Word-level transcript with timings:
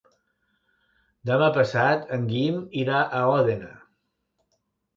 Demà 1.31 1.49
passat 1.59 2.09
en 2.19 2.25
Guim 2.33 2.59
irà 2.87 3.05
a 3.05 3.23
Òdena. 3.37 3.73